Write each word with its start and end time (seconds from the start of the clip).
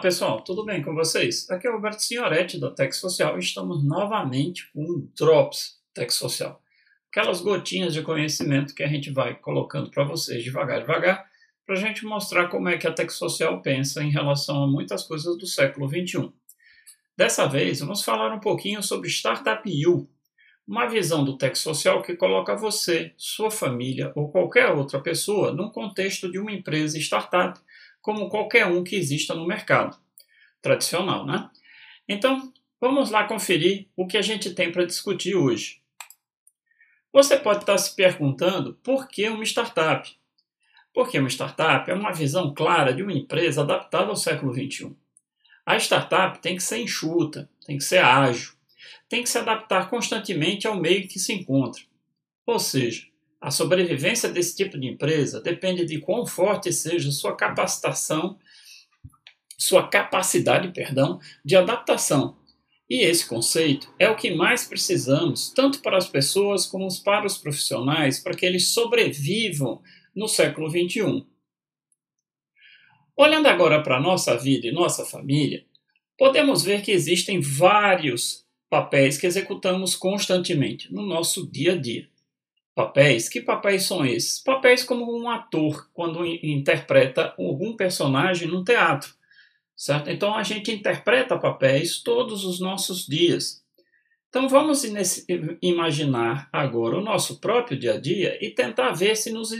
pessoal, 0.00 0.40
tudo 0.40 0.64
bem 0.64 0.82
com 0.82 0.94
vocês? 0.94 1.48
Aqui 1.50 1.66
é 1.66 1.70
o 1.70 1.74
Roberto 1.74 2.00
Signoretti 2.00 2.58
da 2.58 2.70
Tech 2.70 2.96
Social 2.96 3.36
e 3.36 3.40
estamos 3.40 3.84
novamente 3.84 4.70
com 4.72 4.82
o 4.82 5.08
Drops 5.14 5.78
Tech 5.92 6.10
Social. 6.10 6.62
Aquelas 7.10 7.42
gotinhas 7.42 7.92
de 7.92 8.00
conhecimento 8.00 8.74
que 8.74 8.82
a 8.82 8.88
gente 8.88 9.10
vai 9.10 9.34
colocando 9.34 9.90
para 9.90 10.04
vocês 10.04 10.42
devagar, 10.42 10.80
devagar, 10.80 11.26
para 11.66 11.74
a 11.74 11.78
gente 11.78 12.06
mostrar 12.06 12.48
como 12.48 12.70
é 12.70 12.78
que 12.78 12.86
a 12.86 12.92
Tech 12.92 13.12
Social 13.12 13.60
pensa 13.60 14.02
em 14.02 14.10
relação 14.10 14.64
a 14.64 14.66
muitas 14.66 15.02
coisas 15.02 15.36
do 15.36 15.46
século 15.46 15.86
XXI. 15.86 16.32
Dessa 17.14 17.46
vez, 17.46 17.80
vamos 17.80 18.02
falar 18.02 18.32
um 18.32 18.40
pouquinho 18.40 18.82
sobre 18.82 19.10
Startup 19.10 19.62
U, 19.86 20.08
uma 20.66 20.86
visão 20.86 21.24
do 21.24 21.36
Tech 21.36 21.58
Social 21.58 22.00
que 22.00 22.16
coloca 22.16 22.56
você, 22.56 23.12
sua 23.18 23.50
família 23.50 24.12
ou 24.14 24.30
qualquer 24.30 24.70
outra 24.70 24.98
pessoa 24.98 25.52
num 25.52 25.68
contexto 25.68 26.30
de 26.30 26.38
uma 26.38 26.52
empresa 26.52 26.96
startup 26.98 27.60
como 28.00 28.28
qualquer 28.28 28.66
um 28.66 28.82
que 28.82 28.96
exista 28.96 29.34
no 29.34 29.46
mercado 29.46 29.98
tradicional, 30.62 31.26
né? 31.26 31.50
Então, 32.08 32.52
vamos 32.80 33.10
lá 33.10 33.24
conferir 33.24 33.88
o 33.96 34.06
que 34.06 34.16
a 34.16 34.22
gente 34.22 34.54
tem 34.54 34.72
para 34.72 34.84
discutir 34.84 35.34
hoje. 35.34 35.80
Você 37.12 37.36
pode 37.36 37.60
estar 37.60 37.76
se 37.78 37.94
perguntando 37.94 38.74
por 38.82 39.08
que 39.08 39.28
uma 39.28 39.44
startup? 39.44 40.08
Porque 40.92 41.18
uma 41.18 41.28
startup 41.28 41.90
é 41.90 41.94
uma 41.94 42.12
visão 42.12 42.54
clara 42.54 42.92
de 42.92 43.02
uma 43.02 43.12
empresa 43.12 43.62
adaptada 43.62 44.10
ao 44.10 44.16
século 44.16 44.52
XXI. 44.52 44.94
A 45.64 45.76
startup 45.76 46.38
tem 46.40 46.56
que 46.56 46.62
ser 46.62 46.78
enxuta, 46.78 47.48
tem 47.66 47.78
que 47.78 47.84
ser 47.84 47.98
ágil, 47.98 48.52
tem 49.08 49.22
que 49.22 49.28
se 49.28 49.38
adaptar 49.38 49.90
constantemente 49.90 50.66
ao 50.66 50.76
meio 50.76 51.06
que 51.06 51.18
se 51.18 51.32
encontra. 51.32 51.82
Ou 52.46 52.58
seja, 52.58 53.06
a 53.40 53.50
sobrevivência 53.50 54.28
desse 54.28 54.54
tipo 54.54 54.78
de 54.78 54.86
empresa 54.86 55.40
depende 55.40 55.84
de 55.86 55.98
quão 55.98 56.26
forte 56.26 56.70
seja 56.72 57.10
sua 57.10 57.34
capacitação, 57.34 58.38
sua 59.56 59.88
capacidade, 59.88 60.68
perdão, 60.72 61.18
de 61.44 61.56
adaptação. 61.56 62.36
E 62.88 63.02
esse 63.02 63.26
conceito 63.26 63.88
é 63.98 64.10
o 64.10 64.16
que 64.16 64.34
mais 64.34 64.64
precisamos, 64.64 65.50
tanto 65.54 65.80
para 65.80 65.96
as 65.96 66.08
pessoas 66.08 66.66
como 66.66 66.88
para 67.02 67.24
os 67.24 67.38
profissionais, 67.38 68.18
para 68.18 68.34
que 68.34 68.44
eles 68.44 68.68
sobrevivam 68.68 69.80
no 70.14 70.26
século 70.26 70.68
XXI. 70.68 71.24
Olhando 73.16 73.46
agora 73.46 73.82
para 73.82 73.96
a 73.96 74.00
nossa 74.00 74.36
vida 74.36 74.66
e 74.66 74.72
nossa 74.72 75.04
família, 75.04 75.64
podemos 76.18 76.64
ver 76.64 76.82
que 76.82 76.90
existem 76.90 77.40
vários 77.40 78.44
papéis 78.68 79.16
que 79.16 79.26
executamos 79.26 79.94
constantemente 79.94 80.92
no 80.92 81.06
nosso 81.06 81.50
dia 81.50 81.74
a 81.74 81.76
dia. 81.76 82.09
Papéis? 82.80 83.28
Que 83.28 83.42
papéis 83.42 83.82
são 83.82 84.06
esses? 84.06 84.38
Papéis 84.38 84.82
como 84.82 85.14
um 85.14 85.28
ator 85.28 85.90
quando 85.92 86.24
interpreta 86.24 87.34
algum 87.38 87.76
personagem 87.76 88.48
no 88.48 88.64
teatro, 88.64 89.12
certo? 89.76 90.08
Então 90.08 90.34
a 90.34 90.42
gente 90.42 90.72
interpreta 90.72 91.38
papéis 91.38 92.02
todos 92.02 92.42
os 92.42 92.58
nossos 92.58 93.06
dias. 93.06 93.62
Então 94.30 94.48
vamos 94.48 94.82
imaginar 95.60 96.48
agora 96.50 96.96
o 96.96 97.02
nosso 97.02 97.38
próprio 97.38 97.78
dia 97.78 97.96
a 97.96 98.00
dia 98.00 98.38
e 98.42 98.48
tentar 98.48 98.92
ver 98.92 99.14
se 99.14 99.30
nos 99.30 99.52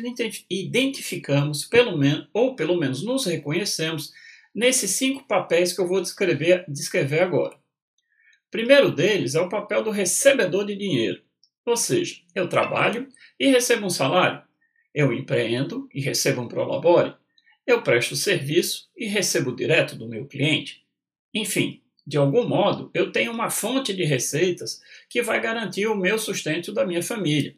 identificamos, 0.49 1.67
pelo 1.67 1.99
menos, 1.99 2.27
ou 2.33 2.57
pelo 2.57 2.79
menos 2.79 3.05
nos 3.05 3.27
reconhecemos 3.27 4.15
nesses 4.55 4.93
cinco 4.93 5.29
papéis 5.29 5.75
que 5.75 5.81
eu 5.83 5.87
vou 5.87 6.01
descrever, 6.01 6.65
descrever 6.67 7.21
agora. 7.21 7.55
O 7.55 8.51
primeiro 8.51 8.91
deles 8.91 9.35
é 9.35 9.41
o 9.43 9.49
papel 9.51 9.83
do 9.83 9.91
recebedor 9.91 10.65
de 10.65 10.75
dinheiro. 10.75 11.21
Ou 11.65 11.77
seja, 11.77 12.17
eu 12.35 12.49
trabalho 12.49 13.09
e 13.39 13.49
recebo 13.49 13.87
um 13.87 13.91
salário. 13.91 14.43
Eu 14.95 15.13
empreendo 15.13 15.89
e 15.95 16.01
recebo 16.01 16.43
um 16.43 16.49
prolabore. 16.49 17.15
Eu 17.67 17.83
presto 17.83 18.17
serviço 18.17 18.89
e 18.97 19.07
recebo 19.07 19.55
direto 19.55 19.95
do 19.97 20.09
meu 20.09 20.27
cliente. 20.27 20.85
Enfim, 21.33 21.83
de 22.07 22.17
algum 22.17 22.49
modo, 22.49 22.91
eu 22.93 23.13
tenho 23.13 23.31
uma 23.31 23.51
fonte 23.51 23.95
de 23.95 24.05
receitas 24.05 24.81
que 25.09 25.23
vai 25.23 25.41
garantir 25.41 25.87
o 25.87 25.97
meu 25.97 26.19
sustento 26.19 26.73
da 26.73 26.85
minha 26.85 27.03
família. 27.03 27.57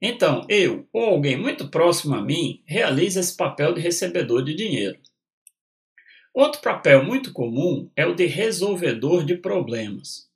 Então, 0.00 0.44
eu 0.48 0.86
ou 0.92 1.04
alguém 1.04 1.36
muito 1.36 1.68
próximo 1.68 2.14
a 2.14 2.20
mim 2.20 2.62
realiza 2.66 3.20
esse 3.20 3.36
papel 3.36 3.72
de 3.72 3.80
recebedor 3.80 4.44
de 4.44 4.54
dinheiro. 4.54 4.98
Outro 6.34 6.60
papel 6.60 7.04
muito 7.04 7.32
comum 7.32 7.90
é 7.94 8.04
o 8.04 8.14
de 8.14 8.26
resolvedor 8.26 9.24
de 9.24 9.36
problemas. 9.36 10.31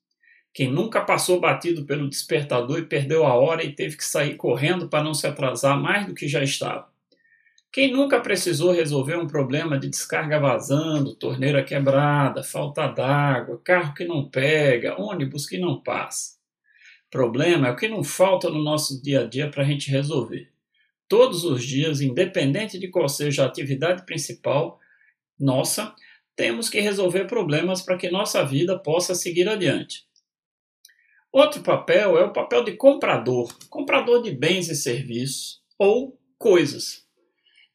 Quem 0.57 0.73
nunca 0.73 1.03
passou 1.03 1.39
batido 1.39 1.85
pelo 1.85 2.09
despertador 2.09 2.79
e 2.79 2.87
perdeu 2.87 3.27
a 3.27 3.35
hora 3.35 3.63
e 3.63 3.75
teve 3.75 3.95
que 3.95 4.05
sair 4.07 4.37
correndo 4.37 4.89
para 4.89 5.05
não 5.05 5.13
se 5.13 5.27
atrasar 5.27 5.79
mais 5.79 6.07
do 6.07 6.15
que 6.15 6.27
já 6.27 6.43
estava? 6.43 6.89
Quem 7.71 7.93
nunca 7.93 8.19
precisou 8.23 8.73
resolver 8.73 9.17
um 9.17 9.27
problema 9.27 9.79
de 9.79 9.87
descarga 9.87 10.41
vazando, 10.41 11.15
torneira 11.15 11.63
quebrada, 11.63 12.43
falta 12.43 12.87
d'água, 12.87 13.61
carro 13.63 13.93
que 13.93 14.07
não 14.07 14.31
pega, 14.31 14.99
ônibus 14.99 15.45
que 15.45 15.59
não 15.59 15.79
passa? 15.79 16.39
Problema 17.11 17.69
é 17.69 17.73
o 17.73 17.77
que 17.77 17.87
não 17.87 18.03
falta 18.03 18.49
no 18.49 18.65
nosso 18.65 19.03
dia 19.03 19.25
a 19.25 19.27
dia 19.27 19.51
para 19.51 19.63
a 19.63 19.67
gente 19.67 19.91
resolver. 19.91 20.51
Todos 21.07 21.45
os 21.45 21.63
dias, 21.63 22.01
independente 22.01 22.79
de 22.79 22.89
qual 22.89 23.11
seja 23.11 23.43
a 23.43 23.47
atividade 23.47 24.07
principal 24.07 24.81
nossa, 25.39 25.95
temos 26.35 26.71
que 26.71 26.81
resolver 26.81 27.27
problemas 27.27 27.83
para 27.83 27.99
que 27.99 28.11
nossa 28.11 28.43
vida 28.43 28.79
possa 28.79 29.15
seguir 29.15 29.51
adiante. 29.51 30.06
Outro 31.37 31.61
papel 31.61 32.17
é 32.17 32.25
o 32.25 32.33
papel 32.33 32.65
de 32.65 32.73
comprador, 32.73 33.55
comprador 33.69 34.23
de 34.23 34.31
bens 34.31 34.71
e 34.71 34.75
serviços 34.75 35.61
ou 35.79 36.19
coisas. 36.39 37.07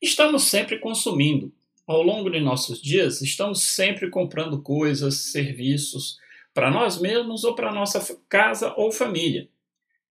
Estamos 0.02 0.46
sempre 0.46 0.80
consumindo. 0.80 1.54
Ao 1.86 2.02
longo 2.02 2.32
de 2.32 2.40
nossos 2.40 2.82
dias, 2.82 3.22
estamos 3.22 3.62
sempre 3.62 4.10
comprando 4.10 4.64
coisas, 4.64 5.14
serviços 5.32 6.18
para 6.56 6.72
nós 6.72 7.00
mesmos 7.00 7.44
ou 7.44 7.54
para 7.54 7.72
nossa 7.72 8.20
casa 8.28 8.74
ou 8.78 8.92
família. 8.92 9.48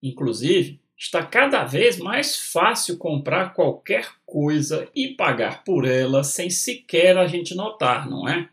Inclusive, 0.00 0.80
está 0.96 1.26
cada 1.26 1.64
vez 1.64 1.98
mais 1.98 2.36
fácil 2.36 2.98
comprar 2.98 3.52
qualquer 3.52 4.12
coisa 4.24 4.88
e 4.94 5.08
pagar 5.08 5.64
por 5.64 5.84
ela 5.84 6.22
sem 6.22 6.50
sequer 6.50 7.18
a 7.18 7.26
gente 7.26 7.56
notar, 7.56 8.08
não 8.08 8.28
é? 8.28 8.48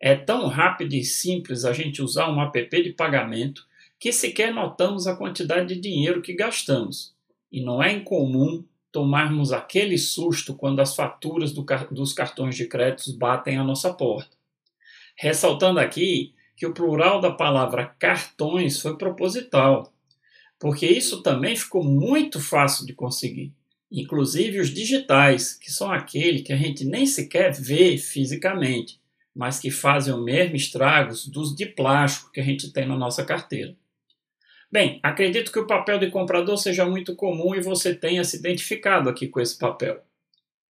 É 0.00 0.16
tão 0.16 0.48
rápido 0.48 0.94
e 0.94 1.04
simples 1.04 1.64
a 1.64 1.72
gente 1.72 2.02
usar 2.02 2.28
um 2.28 2.42
app 2.42 2.82
de 2.82 2.92
pagamento 2.92 3.69
que 4.00 4.12
sequer 4.12 4.52
notamos 4.52 5.06
a 5.06 5.14
quantidade 5.14 5.74
de 5.74 5.80
dinheiro 5.80 6.22
que 6.22 6.32
gastamos. 6.32 7.14
E 7.52 7.62
não 7.62 7.82
é 7.82 7.92
incomum 7.92 8.64
tomarmos 8.90 9.52
aquele 9.52 9.98
susto 9.98 10.54
quando 10.54 10.80
as 10.80 10.96
faturas 10.96 11.52
do, 11.52 11.64
dos 11.90 12.14
cartões 12.14 12.56
de 12.56 12.66
crédito 12.66 13.14
batem 13.18 13.58
à 13.58 13.62
nossa 13.62 13.92
porta. 13.92 14.34
Ressaltando 15.14 15.78
aqui 15.78 16.32
que 16.56 16.66
o 16.66 16.72
plural 16.72 17.20
da 17.20 17.30
palavra 17.30 17.94
cartões 17.98 18.80
foi 18.80 18.96
proposital, 18.96 19.92
porque 20.58 20.86
isso 20.86 21.22
também 21.22 21.54
ficou 21.54 21.84
muito 21.84 22.40
fácil 22.40 22.86
de 22.86 22.94
conseguir. 22.94 23.52
Inclusive 23.92 24.60
os 24.60 24.70
digitais, 24.70 25.52
que 25.52 25.70
são 25.70 25.92
aqueles 25.92 26.42
que 26.42 26.52
a 26.54 26.56
gente 26.56 26.86
nem 26.86 27.04
sequer 27.04 27.52
vê 27.52 27.98
fisicamente, 27.98 28.98
mas 29.34 29.58
que 29.58 29.70
fazem 29.70 30.14
o 30.14 30.22
mesmo 30.22 30.56
estragos 30.56 31.26
dos 31.26 31.54
de 31.54 31.66
plástico 31.66 32.32
que 32.32 32.40
a 32.40 32.44
gente 32.44 32.72
tem 32.72 32.86
na 32.86 32.96
nossa 32.96 33.24
carteira. 33.24 33.76
Bem, 34.72 35.00
acredito 35.02 35.50
que 35.50 35.58
o 35.58 35.66
papel 35.66 35.98
de 35.98 36.10
comprador 36.10 36.56
seja 36.56 36.86
muito 36.86 37.16
comum 37.16 37.56
e 37.56 37.60
você 37.60 37.92
tenha 37.92 38.22
se 38.22 38.36
identificado 38.36 39.08
aqui 39.08 39.26
com 39.26 39.40
esse 39.40 39.58
papel. 39.58 40.00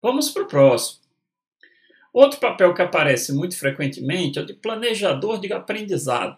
Vamos 0.02 0.30
para 0.30 0.42
o 0.42 0.46
próximo. 0.46 1.00
Outro 2.12 2.38
papel 2.38 2.74
que 2.74 2.82
aparece 2.82 3.32
muito 3.32 3.58
frequentemente 3.58 4.38
é 4.38 4.42
o 4.42 4.46
de 4.46 4.52
planejador 4.52 5.40
de 5.40 5.50
aprendizado. 5.50 6.36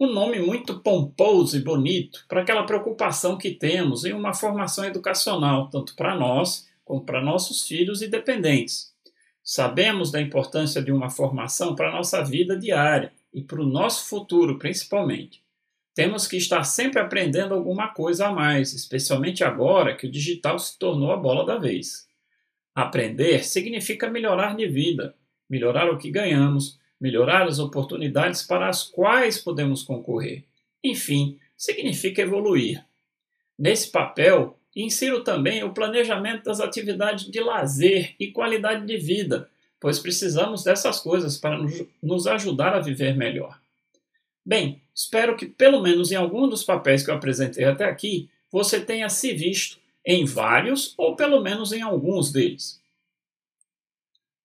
Um 0.00 0.10
nome 0.10 0.38
muito 0.40 0.80
pomposo 0.80 1.56
e 1.56 1.60
bonito 1.60 2.24
para 2.26 2.40
aquela 2.40 2.64
preocupação 2.64 3.36
que 3.36 3.50
temos 3.50 4.06
em 4.06 4.14
uma 4.14 4.32
formação 4.32 4.84
educacional, 4.84 5.68
tanto 5.68 5.94
para 5.96 6.14
nós 6.14 6.66
como 6.82 7.04
para 7.04 7.20
nossos 7.20 7.66
filhos 7.66 8.00
e 8.00 8.08
dependentes. 8.08 8.94
Sabemos 9.42 10.10
da 10.10 10.20
importância 10.20 10.80
de 10.80 10.92
uma 10.92 11.10
formação 11.10 11.74
para 11.74 11.90
a 11.90 11.92
nossa 11.92 12.24
vida 12.24 12.56
diária 12.56 13.12
e 13.34 13.42
para 13.42 13.60
o 13.60 13.66
nosso 13.66 14.08
futuro, 14.08 14.58
principalmente. 14.58 15.42
Temos 15.98 16.28
que 16.28 16.36
estar 16.36 16.62
sempre 16.62 17.00
aprendendo 17.00 17.54
alguma 17.54 17.88
coisa 17.88 18.28
a 18.28 18.32
mais, 18.32 18.72
especialmente 18.72 19.42
agora 19.42 19.96
que 19.96 20.06
o 20.06 20.10
digital 20.10 20.56
se 20.56 20.78
tornou 20.78 21.10
a 21.10 21.16
bola 21.16 21.44
da 21.44 21.58
vez. 21.58 22.06
Aprender 22.72 23.44
significa 23.44 24.08
melhorar 24.08 24.54
de 24.54 24.68
vida, 24.68 25.16
melhorar 25.50 25.90
o 25.90 25.98
que 25.98 26.08
ganhamos, 26.08 26.78
melhorar 27.00 27.48
as 27.48 27.58
oportunidades 27.58 28.44
para 28.44 28.68
as 28.68 28.84
quais 28.84 29.38
podemos 29.38 29.82
concorrer. 29.82 30.44
Enfim, 30.84 31.36
significa 31.56 32.22
evoluir. 32.22 32.80
Nesse 33.58 33.90
papel, 33.90 34.56
insiro 34.76 35.24
também 35.24 35.64
o 35.64 35.74
planejamento 35.74 36.44
das 36.44 36.60
atividades 36.60 37.28
de 37.28 37.40
lazer 37.40 38.14
e 38.20 38.30
qualidade 38.30 38.86
de 38.86 38.96
vida, 38.98 39.50
pois 39.80 39.98
precisamos 39.98 40.62
dessas 40.62 41.00
coisas 41.00 41.36
para 41.36 41.58
nos 42.00 42.28
ajudar 42.28 42.72
a 42.72 42.78
viver 42.78 43.16
melhor. 43.16 43.58
Bem, 44.48 44.80
espero 44.94 45.36
que 45.36 45.44
pelo 45.44 45.82
menos 45.82 46.10
em 46.10 46.14
algum 46.14 46.48
dos 46.48 46.64
papéis 46.64 47.02
que 47.02 47.10
eu 47.10 47.14
apresentei 47.14 47.66
até 47.66 47.84
aqui, 47.84 48.30
você 48.50 48.80
tenha 48.80 49.06
se 49.10 49.34
visto 49.34 49.78
em 50.02 50.24
vários 50.24 50.94
ou 50.96 51.14
pelo 51.14 51.42
menos 51.42 51.70
em 51.70 51.82
alguns 51.82 52.32
deles. 52.32 52.80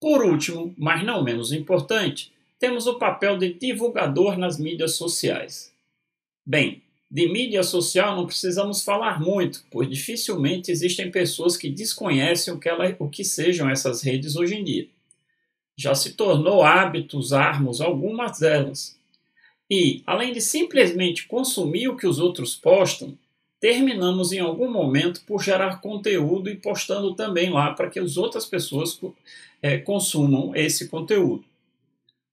Por 0.01 0.25
último, 0.25 0.75
mas 0.77 1.05
não 1.05 1.23
menos 1.23 1.53
importante, 1.53 2.33
temos 2.59 2.85
o 2.85 2.99
papel 2.99 3.37
de 3.37 3.53
divulgador 3.53 4.37
nas 4.37 4.59
mídias 4.59 4.95
sociais. 4.97 5.73
Bem, 6.45 6.81
de 7.09 7.31
mídia 7.31 7.63
social 7.63 8.13
não 8.13 8.25
precisamos 8.25 8.83
falar 8.83 9.21
muito, 9.21 9.63
pois 9.71 9.89
dificilmente 9.89 10.69
existem 10.69 11.09
pessoas 11.09 11.55
que 11.55 11.69
desconhecem 11.69 12.53
o 12.53 12.59
que, 12.59 12.67
ela, 12.67 12.93
o 12.99 13.07
que 13.07 13.23
sejam 13.23 13.69
essas 13.69 14.01
redes 14.01 14.35
hoje 14.35 14.55
em 14.55 14.65
dia. 14.65 14.85
Já 15.77 15.95
se 15.95 16.11
tornou 16.15 16.61
hábito 16.61 17.17
usarmos 17.17 17.79
algumas 17.79 18.39
delas. 18.39 19.01
E, 19.75 20.03
além 20.05 20.31
de 20.31 20.39
simplesmente 20.39 21.25
consumir 21.25 21.87
o 21.87 21.97
que 21.97 22.05
os 22.05 22.19
outros 22.19 22.53
postam, 22.55 23.17
terminamos 23.59 24.31
em 24.31 24.39
algum 24.39 24.69
momento 24.69 25.23
por 25.25 25.41
gerar 25.41 25.81
conteúdo 25.81 26.47
e 26.47 26.55
postando 26.55 27.15
também 27.15 27.49
lá 27.49 27.73
para 27.73 27.89
que 27.89 27.97
as 27.97 28.15
outras 28.15 28.45
pessoas 28.45 29.01
é, 29.63 29.79
consumam 29.79 30.55
esse 30.55 30.89
conteúdo. 30.89 31.43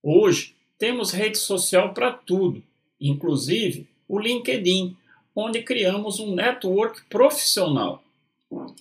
Hoje, 0.03 0.55
temos 0.79 1.13
rede 1.13 1.39
social 1.39 1.95
para 1.95 2.13
tudo, 2.13 2.63
inclusive 3.01 3.89
o 4.07 4.19
LinkedIn, 4.19 4.95
onde 5.35 5.63
criamos 5.63 6.21
um 6.21 6.35
network 6.35 7.01
profissional. 7.09 8.05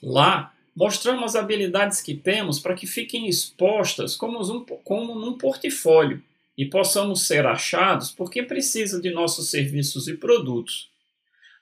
Lá, 0.03 0.53
mostramos 0.75 1.23
as 1.23 1.35
habilidades 1.38 2.01
que 2.01 2.13
temos 2.13 2.59
para 2.59 2.75
que 2.75 2.85
fiquem 2.85 3.29
expostas 3.29 4.17
como, 4.17 4.41
um, 4.41 4.65
como 4.83 5.15
num 5.15 5.38
portfólio 5.38 6.21
e 6.59 6.65
possamos 6.65 7.25
ser 7.25 7.45
achados 7.45 8.11
por 8.11 8.29
quem 8.29 8.45
precisa 8.45 9.01
de 9.01 9.11
nossos 9.11 9.50
serviços 9.50 10.09
e 10.09 10.17
produtos. 10.17 10.89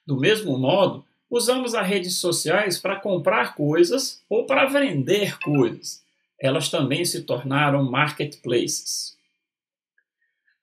Do 0.03 0.19
mesmo 0.19 0.57
modo, 0.57 1.05
usamos 1.29 1.75
as 1.75 1.87
redes 1.87 2.15
sociais 2.15 2.79
para 2.79 2.99
comprar 2.99 3.53
coisas 3.53 4.23
ou 4.27 4.47
para 4.47 4.65
vender 4.65 5.37
coisas. 5.37 6.03
Elas 6.41 6.69
também 6.69 7.05
se 7.05 7.21
tornaram 7.21 7.83
marketplaces. 7.83 9.15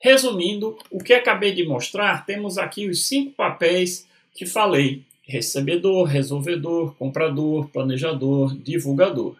Resumindo, 0.02 0.76
o 0.90 0.98
que 0.98 1.12
acabei 1.12 1.52
de 1.52 1.64
mostrar, 1.64 2.26
temos 2.26 2.58
aqui 2.58 2.88
os 2.88 3.06
cinco 3.06 3.30
papéis 3.36 4.04
que 4.34 4.44
falei: 4.44 5.04
recebedor, 5.22 6.08
resolvedor, 6.08 6.96
comprador, 6.96 7.68
planejador, 7.68 8.52
divulgador. 8.58 9.36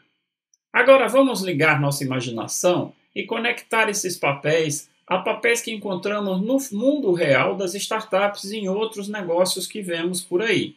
Agora 0.73 1.09
vamos 1.09 1.43
ligar 1.43 1.81
nossa 1.81 2.05
imaginação 2.05 2.95
e 3.15 3.25
conectar 3.25 3.89
esses 3.89 4.17
papéis 4.17 4.91
a 5.07 5.19
papéis 5.19 5.61
que 5.61 5.71
encontramos 5.71 6.41
no 6.41 6.79
mundo 6.79 7.13
real 7.13 7.57
das 7.57 7.75
startups 7.75 8.51
e 8.51 8.59
em 8.59 8.69
outros 8.69 9.07
negócios 9.07 9.67
que 9.67 9.83
vemos 9.83 10.23
por 10.23 10.41
aí. 10.41 10.77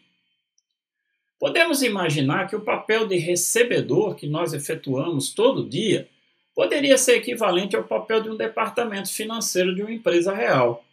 Podemos 1.40 1.82
imaginar 1.82 2.50
que 2.50 2.56
o 2.56 2.62
papel 2.62 3.08
de 3.08 3.16
recebedor 3.18 4.16
que 4.16 4.28
nós 4.28 4.54
efetuamos 4.54 5.34
todo 5.34 5.68
dia 5.68 6.10
poderia 6.54 6.98
ser 6.98 7.18
equivalente 7.18 7.76
ao 7.76 7.84
papel 7.84 8.22
de 8.22 8.30
um 8.30 8.36
departamento 8.36 9.14
financeiro 9.14 9.76
de 9.76 9.82
uma 9.82 9.92
empresa 9.92 10.34
real. 10.34 10.84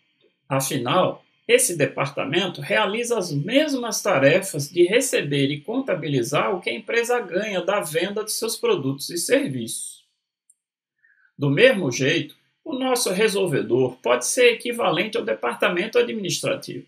Afinal, 0.46 1.24
esse 1.48 1.76
departamento 1.76 2.60
realiza 2.60 3.18
as 3.18 3.32
mesmas 3.32 4.02
tarefas 4.02 4.68
de 4.68 4.84
receber 4.84 5.50
e 5.50 5.60
contabilizar 5.60 6.54
o 6.54 6.60
que 6.60 6.70
a 6.70 6.74
empresa 6.74 7.18
ganha 7.20 7.62
da 7.62 7.80
venda 7.80 8.22
de 8.22 8.30
seus 8.30 8.56
produtos 8.56 9.08
e 9.10 9.16
serviços. 9.16 10.03
Do 11.36 11.50
mesmo 11.50 11.90
jeito, 11.90 12.36
o 12.64 12.74
nosso 12.74 13.10
resolvedor 13.10 13.96
pode 14.02 14.26
ser 14.26 14.52
equivalente 14.52 15.16
ao 15.16 15.24
departamento 15.24 15.98
administrativo. 15.98 16.86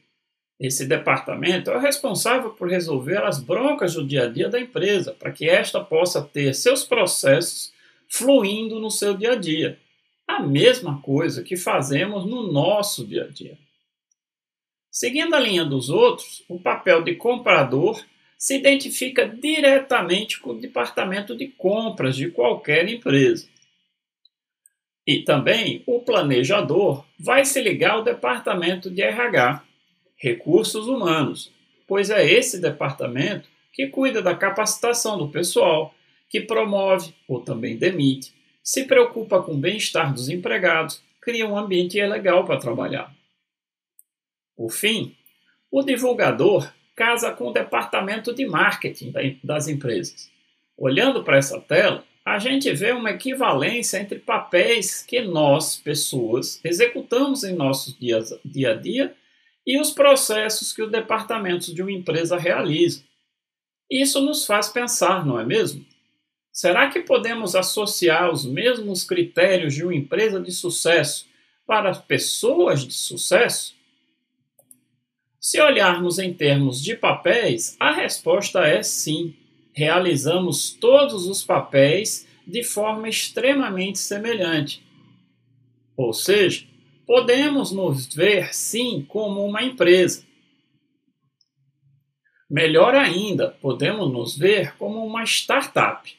Esse 0.59 0.87
departamento 0.87 1.71
é 1.71 1.77
o 1.77 1.81
responsável 1.81 2.51
por 2.51 2.69
resolver 2.69 3.23
as 3.23 3.39
broncas 3.39 3.95
do 3.95 4.07
dia 4.07 4.25
a 4.25 4.29
dia 4.29 4.49
da 4.49 4.59
empresa, 4.59 5.13
para 5.13 5.31
que 5.31 5.49
esta 5.49 5.81
possa 5.81 6.23
ter 6.23 6.55
seus 6.55 6.83
processos 6.83 7.73
fluindo 8.09 8.81
no 8.81 8.91
seu 8.91 9.15
dia 9.15 9.33
a 9.33 9.37
dia. 9.37 9.79
A 10.27 10.41
mesma 10.41 11.01
coisa 11.03 11.43
que 11.43 11.57
fazemos 11.57 12.25
no 12.25 12.51
nosso 12.51 13.07
dia 13.07 13.25
a 13.25 13.29
dia. 13.29 13.59
Seguindo 14.91 15.35
a 15.35 15.41
linha 15.41 15.65
dos 15.65 15.91
outros, 15.91 16.43
o 16.49 16.59
papel 16.59 17.03
de 17.03 17.15
comprador 17.17 18.03
se 18.39 18.57
identifica 18.57 19.29
diretamente 19.29 20.41
com 20.41 20.51
o 20.51 20.59
departamento 20.59 21.37
de 21.37 21.49
compras 21.49 22.17
de 22.17 22.31
qualquer 22.31 22.89
empresa. 22.89 23.47
E 25.07 25.21
também 25.21 25.83
o 25.87 26.01
planejador 26.01 27.05
vai 27.19 27.45
se 27.45 27.61
ligar 27.61 27.93
ao 27.93 28.03
departamento 28.03 28.91
de 28.91 29.03
RH, 29.03 29.63
recursos 30.17 30.89
humanos, 30.89 31.53
pois 31.87 32.11
é 32.11 32.25
esse 32.29 32.61
departamento 32.61 33.49
que 33.73 33.87
cuida 33.87 34.21
da 34.21 34.35
capacitação 34.35 35.17
do 35.17 35.29
pessoal, 35.29 35.95
que 36.29 36.41
promove 36.41 37.15
ou 37.29 37.41
também 37.41 37.77
demite, 37.77 38.35
se 38.63 38.85
preocupa 38.85 39.41
com 39.41 39.53
o 39.53 39.59
bem-estar 39.59 40.13
dos 40.13 40.29
empregados, 40.29 41.01
cria 41.21 41.47
um 41.47 41.57
ambiente 41.57 42.05
legal 42.05 42.45
para 42.45 42.59
trabalhar. 42.59 43.15
Por 44.57 44.73
fim, 44.73 45.15
o 45.71 45.83
divulgador 45.83 46.73
casa 46.97 47.31
com 47.31 47.49
o 47.49 47.53
departamento 47.53 48.35
de 48.35 48.47
marketing 48.47 49.13
das 49.45 49.69
empresas. 49.69 50.31
Olhando 50.77 51.23
para 51.23 51.37
essa 51.37 51.61
tela, 51.61 52.05
a 52.27 52.41
gente 52.41 52.73
vê 52.73 52.91
uma 52.91 53.13
equivalência 53.13 53.99
entre 53.99 54.19
papéis 54.19 55.01
que 55.01 55.21
nós, 55.21 55.77
pessoas, 55.77 56.61
executamos 56.65 57.45
em 57.45 57.55
nosso 57.55 57.97
dia, 58.01 58.19
dia 58.45 58.73
a 58.73 58.75
dia 58.75 59.17
e 59.65 59.81
os 59.81 59.93
processos 59.93 60.73
que 60.73 60.83
os 60.83 60.91
departamentos 60.91 61.73
de 61.73 61.81
uma 61.81 61.93
empresa 61.93 62.37
realizam. 62.37 63.05
Isso 63.89 64.21
nos 64.21 64.45
faz 64.45 64.69
pensar, 64.69 65.25
não 65.25 65.39
é 65.39 65.47
mesmo? 65.47 65.87
Será 66.51 66.91
que 66.91 66.99
podemos 67.01 67.55
associar 67.55 68.29
os 68.33 68.45
mesmos 68.45 69.05
critérios 69.05 69.73
de 69.73 69.85
uma 69.85 69.95
empresa 69.95 70.41
de 70.41 70.51
sucesso 70.51 71.29
para 71.65 71.95
pessoas 71.95 72.85
de 72.85 72.95
sucesso? 72.95 73.77
Se 75.41 75.61
olharmos 75.61 76.19
em 76.19 76.35
termos 76.35 76.83
de 76.83 76.97
papéis, 76.97 77.77
a 77.79 77.93
resposta 77.93 78.67
é 78.67 78.83
sim. 78.83 79.33
Realizamos 79.77 80.73
todos 80.73 81.27
os 81.27 81.45
papéis 81.45 82.27
de 82.47 82.63
forma 82.63 83.11
extremamente 83.11 83.99
semelhante. 83.99 84.83
Ou 85.95 86.15
seja, 86.15 86.67
podemos 87.07 87.73
nos 87.73 88.07
ver 88.15 88.55
sim 88.55 89.05
como 89.07 89.45
uma 89.45 89.63
empresa. 89.63 90.25
Melhor 92.49 92.95
ainda, 92.95 93.51
podemos 93.51 94.11
nos 94.11 94.39
ver 94.39 94.75
como 94.77 95.05
uma 95.05 95.25
startup 95.25 96.17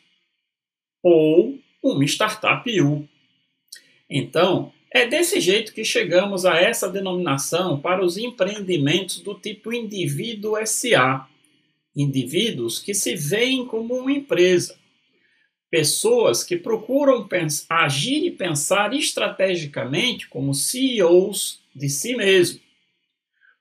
ou 1.02 1.58
uma 1.82 2.04
startup 2.04 2.82
U. 2.82 3.10
Então, 4.08 4.72
é 4.92 5.08
desse 5.08 5.40
jeito 5.40 5.74
que 5.74 5.84
chegamos 5.84 6.46
a 6.46 6.58
essa 6.58 6.90
denominação 6.90 7.80
para 7.80 8.06
os 8.06 8.18
empreendimentos 8.18 9.20
do 9.20 9.34
tipo 9.34 9.74
indivíduo 9.74 10.58
SA. 10.68 11.28
Indivíduos 11.98 12.80
que 12.80 12.94
se 12.94 13.16
veem 13.16 13.66
como 13.66 13.96
uma 13.96 14.12
empresa. 14.12 14.78
Pessoas 15.70 16.44
que 16.44 16.56
procuram 16.56 17.28
agir 17.70 18.24
e 18.26 18.32
pensar 18.32 18.94
estrategicamente 18.94 20.30
como 20.30 20.54
CEOs 20.54 21.60
de 21.76 21.90
si 21.90 22.16
mesmo, 22.16 22.62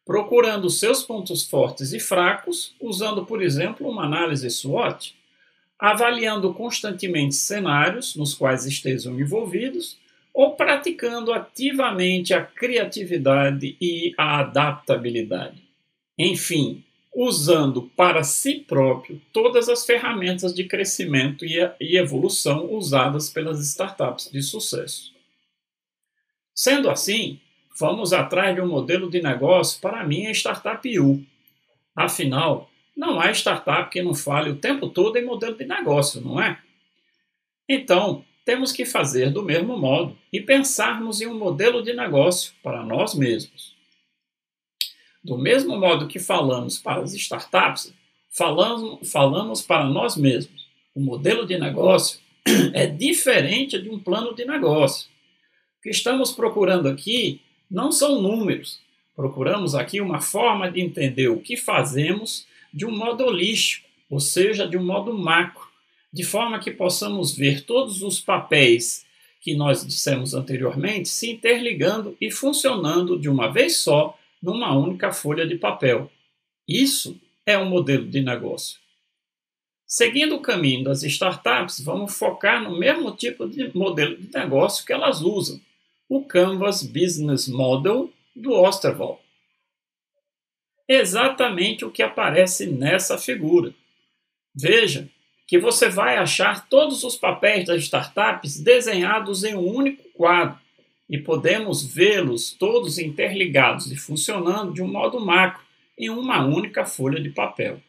procurando 0.05 0.71
seus 0.71 1.03
pontos 1.03 1.49
fortes 1.49 1.93
e 1.93 1.99
fracos, 1.99 2.75
usando, 2.81 3.27
por 3.27 3.43
exemplo, 3.43 3.89
uma 3.89 4.05
análise 4.05 4.49
SWOT 4.49 5.17
avaliando 5.79 6.55
constantemente 6.55 7.35
cenários 7.35 8.17
nos 8.17 8.35
quais 8.35 8.65
estejam 8.65 9.19
envolvidos 9.19 9.99
ou 10.33 10.55
praticando 10.55 11.33
ativamente 11.33 12.35
a 12.35 12.43
criatividade 12.43 13.77
e 13.81 14.13
a 14.17 14.41
adaptabilidade. 14.41 15.63
Enfim, 16.19 16.83
usando 17.19 17.91
para 17.97 18.23
si 18.23 18.57
próprio 18.57 19.23
todas 19.33 19.71
as 19.71 19.87
ferramentas 19.87 20.55
de 20.55 20.65
crescimento 20.65 21.47
e 21.47 21.97
evolução 21.97 22.71
usadas 22.75 23.31
pelas 23.31 23.59
startups 23.67 24.31
de 24.31 24.43
sucesso. 24.43 25.15
Sendo 26.55 26.91
assim, 26.91 27.41
vamos 27.79 28.13
atrás 28.13 28.55
de 28.55 28.61
um 28.61 28.69
modelo 28.69 29.09
de 29.09 29.23
negócio 29.23 29.81
para 29.81 30.03
a 30.03 30.07
minha 30.07 30.31
startup 30.33 30.87
U. 31.01 31.25
Afinal, 31.95 32.71
não 32.95 33.19
há 33.19 33.31
startup 33.31 33.91
que 33.91 34.03
não 34.03 34.15
fale 34.15 34.51
o 34.51 34.57
tempo 34.57 34.91
todo 34.91 35.17
em 35.17 35.25
modelo 35.25 35.57
de 35.57 35.65
negócio, 35.65 36.21
não 36.21 36.39
é? 36.39 36.61
Então, 37.67 38.27
temos 38.45 38.73
que 38.73 38.85
fazer 38.85 39.31
do 39.31 39.43
mesmo 39.43 39.79
modo 39.79 40.17
e 40.31 40.39
pensarmos 40.39 41.23
em 41.23 41.27
um 41.27 41.39
modelo 41.39 41.83
de 41.83 41.95
negócio 41.95 42.53
para 42.63 42.83
nós 42.83 43.15
mesmos. 43.15 43.76
Do 45.27 45.37
mesmo 45.37 45.77
modo 45.77 46.07
que 46.07 46.21
falamos 46.21 46.79
para 46.79 47.03
as 47.03 47.13
startups, 47.13 47.93
falamos, 48.31 49.11
falamos 49.11 49.61
para 49.61 49.85
nós 49.85 50.17
mesmos. 50.17 50.69
O 50.95 51.01
modelo 51.01 51.45
de 51.45 51.59
negócio 51.59 52.21
é 52.73 52.87
diferente 52.87 53.77
de 53.83 53.91
um 53.91 53.99
plano 53.99 54.37
de 54.37 54.45
negócio. 54.45 55.09
O 55.81 55.83
que 55.83 55.91
estamos 55.91 56.31
procurando 56.31 56.87
aqui 56.87 57.41
não 57.69 57.91
são 57.91 58.23
números. 58.23 58.79
Procuramos 59.17 59.75
aqui 59.75 60.01
uma 60.01 60.21
forma 60.21 60.71
de 60.71 60.81
entender 60.81 61.27
o 61.27 61.41
que 61.41 61.57
fazemos 61.57 62.47
de 62.73 62.87
um 62.87 62.97
modo 62.97 63.25
holístico, 63.25 63.85
ou 64.09 64.21
seja, 64.21 64.65
de 64.65 64.77
um 64.77 64.85
modo 64.87 65.13
macro, 65.13 65.67
de 66.13 66.23
forma 66.23 66.61
que 66.61 66.71
possamos 66.71 67.37
ver 67.37 67.65
todos 67.65 68.01
os 68.01 68.21
papéis 68.21 69.05
que 69.41 69.57
nós 69.57 69.85
dissemos 69.85 70.35
anteriormente 70.35 71.09
se 71.09 71.33
interligando 71.33 72.17
e 72.21 72.31
funcionando 72.31 73.19
de 73.19 73.29
uma 73.29 73.49
vez 73.49 73.79
só 73.79 74.17
numa 74.43 74.77
única 74.77 75.13
folha 75.13 75.47
de 75.47 75.57
papel. 75.57 76.11
Isso 76.69 77.21
é 77.45 77.57
um 77.57 77.69
modelo 77.69 78.07
de 78.07 78.21
negócio. 78.21 78.79
Seguindo 79.87 80.35
o 80.35 80.43
caminho 80.43 80.85
das 80.85 81.05
startups, 81.05 81.81
vamos 81.81 82.17
focar 82.19 82.63
no 82.63 82.77
mesmo 82.77 83.13
tipo 83.13 83.49
de 83.49 83.77
modelo 83.77 84.17
de 84.17 84.33
negócio 84.37 84.85
que 84.85 84.93
elas 84.93 85.23
usam, 85.23 85.61
o 86.09 86.25
Canvas 86.25 86.83
Business 86.83 87.47
Model 87.47 88.13
do 88.35 88.53
Osterwald. 88.53 89.21
Exatamente 90.89 91.85
o 91.85 91.91
que 91.91 92.03
aparece 92.03 92.67
nessa 92.67 93.17
figura. 93.17 93.73
Veja 94.55 95.09
que 95.47 95.59
você 95.59 95.89
vai 95.89 96.17
achar 96.17 96.69
todos 96.69 97.05
os 97.05 97.17
papéis 97.17 97.67
das 97.67 97.83
startups 97.83 98.61
desenhados 98.61 99.45
em 99.45 99.55
um 99.55 99.67
único 99.67 100.03
quadro 100.11 100.59
e 101.09 101.19
podemos 101.19 101.85
vê-los 101.85 102.53
todos 102.53 102.99
interligados 102.99 103.91
e 103.91 103.97
funcionando 103.97 104.73
de 104.73 104.83
um 104.83 104.89
modo 104.89 105.21
macro 105.21 105.65
em 105.99 106.11
uma 106.11 106.45
única 106.45 106.85
folha 106.85 107.21
de 107.21 107.31
papel. 107.31 107.81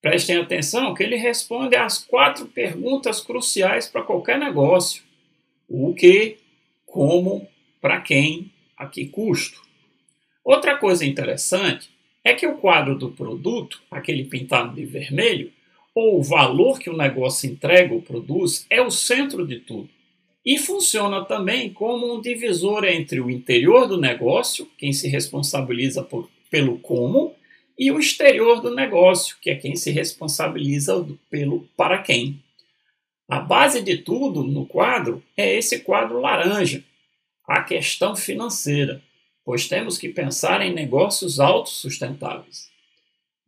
Prestem 0.00 0.38
atenção 0.38 0.94
que 0.94 1.02
ele 1.02 1.16
responde 1.16 1.76
às 1.76 1.98
quatro 1.98 2.46
perguntas 2.46 3.20
cruciais 3.20 3.86
para 3.86 4.02
qualquer 4.02 4.38
negócio: 4.38 5.02
o 5.68 5.94
que, 5.94 6.38
como, 6.84 7.46
para 7.80 8.00
quem, 8.00 8.50
a 8.76 8.86
que 8.86 9.06
custo. 9.06 9.62
Outra 10.44 10.76
coisa 10.76 11.06
interessante 11.06 11.88
é 12.24 12.34
que 12.34 12.46
o 12.46 12.56
quadro 12.56 12.98
do 12.98 13.12
produto, 13.12 13.80
aquele 13.90 14.24
pintado 14.24 14.74
de 14.74 14.84
vermelho, 14.84 15.52
ou 15.94 16.18
o 16.18 16.22
valor 16.22 16.78
que 16.80 16.90
o 16.90 16.96
negócio 16.96 17.48
entrega 17.48 17.94
ou 17.94 18.02
produz, 18.02 18.66
é 18.68 18.80
o 18.80 18.90
centro 18.90 19.46
de 19.46 19.60
tudo. 19.60 19.88
E 20.44 20.58
funciona 20.58 21.24
também 21.24 21.72
como 21.72 22.12
um 22.12 22.20
divisor 22.20 22.84
entre 22.84 23.20
o 23.20 23.30
interior 23.30 23.86
do 23.86 23.96
negócio, 23.96 24.68
quem 24.76 24.92
se 24.92 25.08
responsabiliza 25.08 26.02
por, 26.02 26.28
pelo 26.50 26.78
como, 26.78 27.34
e 27.78 27.90
o 27.90 27.98
exterior 27.98 28.60
do 28.60 28.74
negócio, 28.74 29.36
que 29.40 29.50
é 29.50 29.54
quem 29.54 29.76
se 29.76 29.90
responsabiliza 29.90 31.06
pelo 31.30 31.68
para 31.76 31.98
quem. 31.98 32.42
A 33.28 33.40
base 33.40 33.82
de 33.82 33.98
tudo 33.98 34.42
no 34.42 34.66
quadro 34.66 35.22
é 35.36 35.56
esse 35.56 35.80
quadro 35.80 36.20
laranja, 36.20 36.84
a 37.46 37.62
questão 37.62 38.14
financeira, 38.14 39.00
pois 39.44 39.68
temos 39.68 39.96
que 39.96 40.08
pensar 40.08 40.60
em 40.60 40.72
negócios 40.72 41.40
autossustentáveis. 41.40 42.70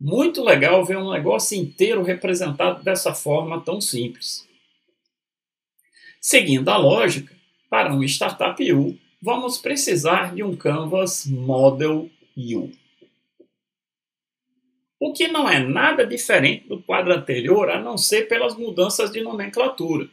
Muito 0.01 0.43
legal 0.43 0.85
ver 0.85 0.97
um 0.97 1.13
negócio 1.13 1.57
inteiro 1.59 2.03
representado 2.03 2.83
dessa 2.83 3.15
forma 3.15 3.61
tão 3.61 3.81
simples. 3.81 4.47
Seguindo 6.27 6.69
a 6.71 6.77
lógica, 6.77 7.35
para 7.69 7.95
um 7.95 8.03
Startup 8.03 8.73
U, 8.73 8.99
vamos 9.21 9.59
precisar 9.59 10.35
de 10.35 10.43
um 10.43 10.57
Canvas 10.57 11.27
Model 11.27 12.09
U 12.37 12.71
o 15.07 15.13
que 15.13 15.29
não 15.29 15.47
é 15.47 15.59
nada 15.59 16.07
diferente 16.07 16.67
do 16.67 16.83
quadro 16.83 17.13
anterior, 17.13 17.69
a 17.69 17.79
não 17.79 17.99
ser 17.99 18.27
pelas 18.27 18.57
mudanças 18.57 19.11
de 19.11 19.21
nomenclatura. 19.21 20.09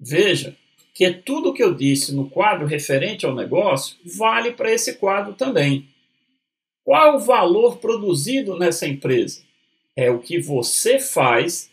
Veja 0.00 0.56
que 0.94 1.12
tudo 1.12 1.50
o 1.50 1.52
que 1.52 1.62
eu 1.62 1.74
disse 1.74 2.14
no 2.14 2.30
quadro 2.30 2.66
referente 2.66 3.26
ao 3.26 3.34
negócio 3.34 3.96
vale 4.16 4.52
para 4.52 4.72
esse 4.72 4.94
quadro 4.94 5.34
também. 5.34 5.88
Qual 6.82 7.16
o 7.16 7.20
valor 7.20 7.76
produzido 7.76 8.58
nessa 8.58 8.86
empresa? 8.86 9.42
É 9.94 10.10
o 10.10 10.18
que 10.18 10.40
você 10.40 10.98
faz 10.98 11.70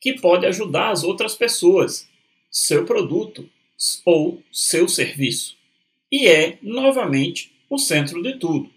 que 0.00 0.20
pode 0.20 0.44
ajudar 0.46 0.90
as 0.90 1.04
outras 1.04 1.34
pessoas, 1.34 2.07
seu 2.50 2.84
produto 2.84 3.48
ou 4.04 4.42
seu 4.52 4.88
serviço. 4.88 5.56
E 6.10 6.26
é, 6.26 6.58
novamente, 6.62 7.52
o 7.68 7.78
centro 7.78 8.22
de 8.22 8.38
tudo. 8.38 8.70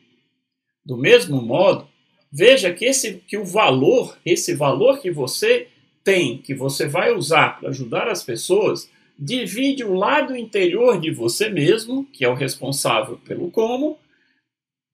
Do 0.85 0.97
mesmo 0.97 1.41
modo, 1.41 1.87
Veja 2.31 2.73
que, 2.73 2.85
esse, 2.85 3.15
que 3.27 3.37
o 3.37 3.43
valor, 3.43 4.17
esse 4.25 4.55
valor 4.55 5.01
que 5.01 5.11
você 5.11 5.67
tem, 6.01 6.37
que 6.37 6.53
você 6.53 6.87
vai 6.87 7.13
usar 7.13 7.59
para 7.59 7.69
ajudar 7.69 8.07
as 8.07 8.23
pessoas, 8.23 8.89
divide 9.19 9.83
o 9.83 9.93
lado 9.93 10.35
interior 10.35 10.99
de 10.99 11.11
você 11.11 11.49
mesmo, 11.49 12.05
que 12.05 12.23
é 12.23 12.29
o 12.29 12.33
responsável 12.33 13.17
pelo 13.17 13.51
como, 13.51 13.99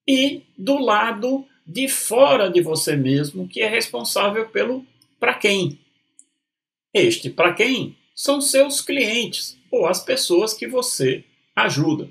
e 0.08 0.42
do 0.58 0.80
lado 0.80 1.46
de 1.66 1.88
fora 1.88 2.50
de 2.50 2.60
você 2.60 2.96
mesmo, 2.96 3.48
que 3.48 3.62
é 3.62 3.68
responsável 3.68 4.50
pelo 4.50 4.84
para 5.20 5.36
quem. 5.36 5.78
Este 6.92 7.30
para 7.30 7.54
quem 7.54 7.96
são 8.18 8.42
seus 8.42 8.82
clientes 8.82 9.60
ou 9.70 9.86
as 9.86 10.04
pessoas 10.04 10.52
que 10.52 10.68
você 10.68 11.24
ajuda. 11.56 12.10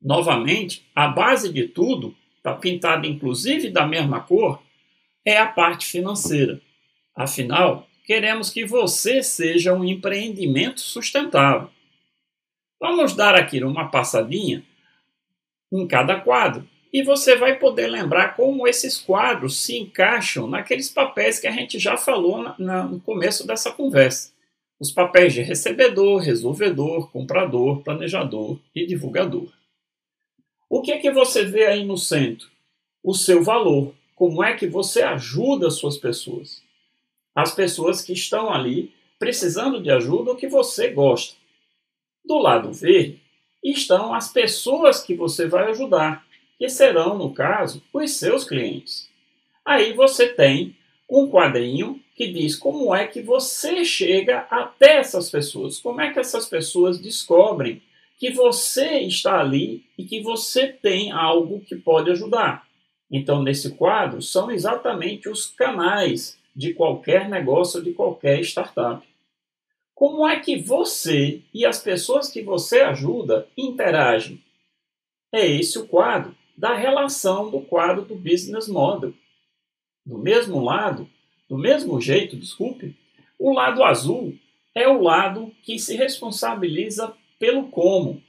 Novamente, 0.00 0.88
a 0.94 1.06
base 1.06 1.52
de 1.52 1.68
tudo 1.68 2.16
está 2.38 2.54
pintada 2.54 3.06
inclusive 3.06 3.68
da 3.68 3.86
mesma 3.86 4.20
cor, 4.20 4.62
é 5.26 5.36
a 5.36 5.46
parte 5.46 5.84
financeira. 5.84 6.62
Afinal, 7.14 7.86
queremos 8.06 8.48
que 8.48 8.64
você 8.64 9.22
seja 9.22 9.74
um 9.74 9.84
empreendimento 9.84 10.80
sustentável. 10.80 11.68
Vamos 12.80 13.14
dar 13.14 13.34
aqui 13.34 13.62
uma 13.62 13.90
passadinha 13.90 14.64
em 15.70 15.86
cada 15.86 16.18
quadro 16.20 16.66
e 16.90 17.02
você 17.02 17.36
vai 17.36 17.58
poder 17.58 17.88
lembrar 17.88 18.34
como 18.34 18.66
esses 18.66 18.98
quadros 18.98 19.58
se 19.58 19.76
encaixam 19.76 20.46
naqueles 20.46 20.88
papéis 20.88 21.38
que 21.38 21.46
a 21.46 21.52
gente 21.52 21.78
já 21.78 21.98
falou 21.98 22.42
na, 22.42 22.54
na, 22.58 22.82
no 22.84 22.98
começo 22.98 23.46
dessa 23.46 23.70
conversa. 23.70 24.37
Os 24.80 24.92
papéis 24.92 25.32
de 25.34 25.42
recebedor, 25.42 26.20
resolvedor, 26.20 27.10
comprador, 27.10 27.82
planejador 27.82 28.60
e 28.72 28.86
divulgador. 28.86 29.52
O 30.70 30.82
que 30.82 30.92
é 30.92 30.98
que 30.98 31.10
você 31.10 31.44
vê 31.44 31.66
aí 31.66 31.84
no 31.84 31.96
centro? 31.96 32.48
O 33.02 33.12
seu 33.12 33.42
valor. 33.42 33.94
Como 34.14 34.42
é 34.42 34.54
que 34.54 34.66
você 34.66 35.02
ajuda 35.02 35.66
as 35.66 35.74
suas 35.74 35.96
pessoas? 35.96 36.62
As 37.34 37.54
pessoas 37.54 38.02
que 38.02 38.12
estão 38.12 38.52
ali 38.52 38.92
precisando 39.18 39.82
de 39.82 39.90
ajuda 39.90 40.30
ou 40.30 40.36
que 40.36 40.46
você 40.46 40.90
gosta. 40.90 41.36
Do 42.24 42.38
lado 42.38 42.72
verde 42.72 43.20
estão 43.64 44.14
as 44.14 44.30
pessoas 44.30 45.02
que 45.02 45.14
você 45.14 45.46
vai 45.48 45.70
ajudar, 45.70 46.24
que 46.56 46.68
serão, 46.68 47.18
no 47.18 47.32
caso, 47.32 47.82
os 47.92 48.12
seus 48.12 48.44
clientes. 48.44 49.08
Aí 49.64 49.92
você 49.92 50.28
tem 50.28 50.76
um 51.10 51.28
quadrinho 51.28 52.00
que 52.18 52.32
diz 52.32 52.56
como 52.56 52.92
é 52.92 53.06
que 53.06 53.22
você 53.22 53.84
chega 53.84 54.40
até 54.50 54.96
essas 54.96 55.30
pessoas, 55.30 55.78
como 55.78 56.00
é 56.00 56.12
que 56.12 56.18
essas 56.18 56.48
pessoas 56.48 56.98
descobrem 56.98 57.80
que 58.18 58.32
você 58.32 58.98
está 59.02 59.38
ali 59.38 59.84
e 59.96 60.04
que 60.04 60.20
você 60.20 60.66
tem 60.66 61.12
algo 61.12 61.60
que 61.60 61.76
pode 61.76 62.10
ajudar. 62.10 62.66
Então, 63.08 63.40
nesse 63.40 63.76
quadro, 63.76 64.20
são 64.20 64.50
exatamente 64.50 65.28
os 65.28 65.46
canais 65.46 66.36
de 66.56 66.74
qualquer 66.74 67.28
negócio, 67.28 67.80
de 67.80 67.92
qualquer 67.92 68.40
startup. 68.40 69.06
Como 69.94 70.26
é 70.26 70.40
que 70.40 70.60
você 70.60 71.40
e 71.54 71.64
as 71.64 71.80
pessoas 71.80 72.28
que 72.28 72.42
você 72.42 72.80
ajuda 72.80 73.46
interagem? 73.56 74.42
É 75.32 75.46
esse 75.46 75.78
o 75.78 75.86
quadro 75.86 76.34
da 76.56 76.74
relação 76.74 77.48
do 77.48 77.60
quadro 77.60 78.04
do 78.04 78.16
business 78.16 78.66
model. 78.66 79.14
Do 80.04 80.18
mesmo 80.18 80.60
lado, 80.60 81.08
do 81.48 81.56
mesmo 81.56 82.00
jeito, 82.00 82.36
desculpe, 82.36 82.94
o 83.38 83.52
lado 83.52 83.82
azul 83.82 84.36
é 84.74 84.86
o 84.86 85.00
lado 85.00 85.52
que 85.62 85.78
se 85.78 85.96
responsabiliza 85.96 87.14
pelo 87.38 87.68
como. 87.68 88.22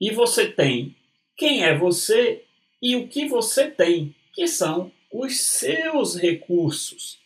E 0.00 0.10
você 0.10 0.46
tem 0.48 0.94
quem 1.36 1.64
é 1.64 1.76
você 1.76 2.44
e 2.82 2.96
o 2.96 3.08
que 3.08 3.26
você 3.26 3.70
tem, 3.70 4.14
que 4.32 4.46
são 4.46 4.92
os 5.12 5.40
seus 5.40 6.16
recursos. 6.16 7.18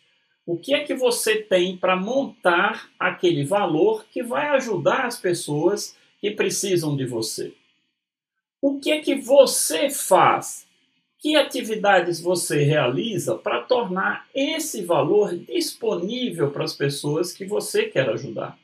O 0.46 0.58
que 0.58 0.74
é 0.74 0.84
que 0.84 0.94
você 0.94 1.36
tem 1.36 1.76
para 1.76 1.96
montar 1.96 2.90
aquele 2.98 3.44
valor 3.44 4.04
que 4.10 4.22
vai 4.22 4.48
ajudar 4.48 5.06
as 5.06 5.18
pessoas 5.18 5.96
que 6.20 6.30
precisam 6.30 6.96
de 6.96 7.06
você? 7.06 7.54
O 8.60 8.78
que 8.78 8.90
é 8.90 9.00
que 9.00 9.14
você 9.14 9.88
faz? 9.90 10.66
Que 11.22 11.36
atividades 11.36 12.20
você 12.20 12.64
realiza 12.64 13.36
para 13.38 13.62
tornar 13.62 14.28
esse 14.34 14.82
valor 14.82 15.32
disponível 15.38 16.50
para 16.50 16.64
as 16.64 16.74
pessoas 16.74 17.32
que 17.32 17.44
você 17.44 17.84
quer 17.84 18.08
ajudar? 18.10 18.58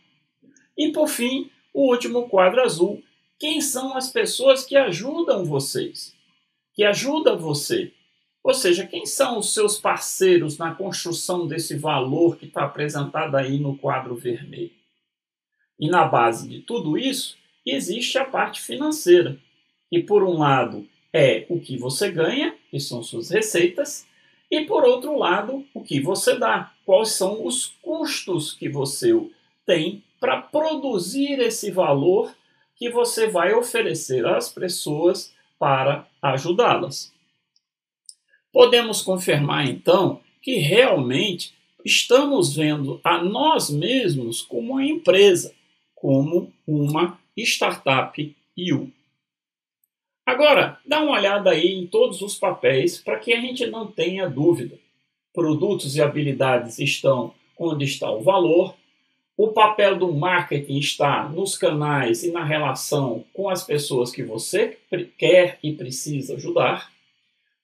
E 0.77 0.91
por 0.91 1.07
fim, 1.07 1.49
o 1.73 1.88
último 1.88 2.29
quadro 2.29 2.61
azul. 2.61 3.00
Quem 3.38 3.61
são 3.61 3.97
as 3.97 4.11
pessoas 4.11 4.67
que 4.67 4.77
ajudam 4.77 5.45
vocês? 5.45 6.12
Que 6.75 6.83
ajudam 6.83 7.38
você? 7.38 7.93
Ou 8.43 8.53
seja, 8.53 8.85
quem 8.85 9.07
são 9.07 9.38
os 9.38 9.55
seus 9.55 9.79
parceiros 9.79 10.59
na 10.59 10.75
construção 10.75 11.47
desse 11.47 11.77
valor 11.77 12.37
que 12.37 12.47
está 12.47 12.65
apresentado 12.65 13.37
aí 13.37 13.61
no 13.61 13.79
quadro 13.79 14.17
vermelho? 14.17 14.73
E 15.79 15.88
na 15.88 16.05
base 16.05 16.49
de 16.49 16.61
tudo 16.62 16.99
isso, 16.99 17.37
existe 17.65 18.19
a 18.19 18.25
parte 18.25 18.61
financeira, 18.61 19.38
que 19.88 20.03
por 20.03 20.25
um 20.25 20.38
lado 20.38 20.88
é 21.12 21.47
o 21.49 21.61
que 21.61 21.77
você 21.77 22.11
ganha, 22.11 22.55
que 22.71 22.79
são 22.79 23.03
suas 23.03 23.31
receitas, 23.31 24.07
E 24.50 24.65
por 24.65 24.83
outro 24.83 25.19
lado, 25.19 25.67
o 25.75 25.83
que 25.83 26.00
você 26.00 26.38
dá? 26.38 26.73
Quais 26.87 27.11
são 27.11 27.47
os 27.47 27.67
custos 27.83 28.55
que 28.55 28.67
você 28.67 29.12
tem 29.67 30.03
para 30.19 30.41
produzir 30.41 31.38
esse 31.38 31.71
valor 31.71 32.35
que 32.79 32.88
você 32.88 33.27
vai 33.27 33.53
oferecer 33.53 34.25
às 34.25 34.49
pessoas 34.49 35.35
para 35.59 36.07
ajudá-las. 36.23 37.12
Podemos 38.53 39.03
confirmar 39.03 39.69
então 39.69 40.21
que 40.41 40.55
realmente 40.55 41.53
estamos 41.85 42.55
vendo 42.55 43.00
a 43.03 43.23
nós 43.23 43.69
mesmos 43.69 44.41
como 44.41 44.73
uma 44.73 44.85
empresa, 44.85 45.53
como 45.95 46.53
uma 46.67 47.19
startup 47.37 48.37
IU. 48.57 48.93
Agora, 50.29 50.79
dá 50.85 51.01
uma 51.01 51.13
olhada 51.13 51.53
aí 51.53 51.73
em 51.73 51.87
todos 51.87 52.21
os 52.21 52.35
papéis 52.35 52.99
para 52.99 53.19
que 53.19 53.33
a 53.33 53.41
gente 53.41 53.67
não 53.67 53.87
tenha 53.87 54.29
dúvida. 54.29 54.79
Produtos 55.33 55.97
e 55.97 56.03
habilidades 56.03 56.79
estão 56.79 57.33
onde 57.59 57.87
está 57.87 58.11
o 58.11 58.21
valor, 58.21 58.75
o 59.39 59.49
papel 59.49 59.97
do 59.97 60.13
marketing 60.13 60.77
está 60.77 61.27
nos 61.31 61.57
canais 61.57 62.25
e 62.25 62.31
na 62.31 62.45
relação 62.45 63.25
com 63.33 63.49
as 63.49 63.65
pessoas 63.65 64.13
que 64.13 64.23
você 64.23 64.77
quer 65.17 65.59
e 65.63 65.73
precisa 65.73 66.35
ajudar. 66.35 66.93